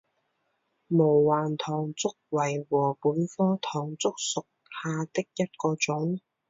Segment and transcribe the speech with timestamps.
[0.87, 4.47] 毛环唐竹为禾本科唐竹属
[4.81, 6.19] 下的一个种。